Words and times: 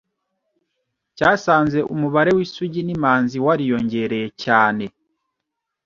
cyasanze 1.17 1.79
umubare 1.93 2.31
w'isugi 2.37 2.81
n'imanzi 2.83 3.37
wariyongereye 3.45 4.27
cyane 4.43 4.85